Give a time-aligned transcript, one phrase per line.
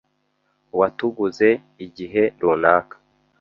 [0.79, 1.49] Watuguze
[1.85, 2.95] igihe runaka.